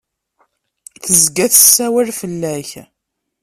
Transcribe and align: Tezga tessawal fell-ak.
Tezga 1.03 1.45
tessawal 1.53 2.09
fell-ak. 2.19 2.69